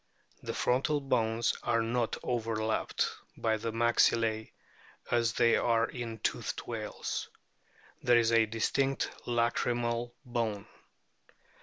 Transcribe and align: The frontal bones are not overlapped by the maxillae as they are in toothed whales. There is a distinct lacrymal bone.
The 0.41 0.55
frontal 0.55 0.99
bones 0.99 1.53
are 1.61 1.83
not 1.83 2.17
overlapped 2.23 3.07
by 3.37 3.57
the 3.57 3.71
maxillae 3.71 4.49
as 5.11 5.33
they 5.33 5.55
are 5.57 5.85
in 5.87 6.17
toothed 6.17 6.65
whales. 6.67 7.29
There 8.01 8.17
is 8.17 8.31
a 8.31 8.47
distinct 8.47 9.11
lacrymal 9.27 10.13
bone. 10.25 10.65